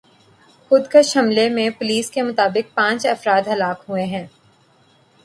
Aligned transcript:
خودکش 0.71 1.15
حملے 1.17 1.47
میں 1.49 1.69
پولیس 1.69 2.09
کے 2.11 2.21
مطابق 2.21 2.73
پانچ 2.75 3.05
افراد 3.05 3.47
ہلاک 3.47 3.83
ہوئے 3.89 4.05
ہیں 4.05 4.25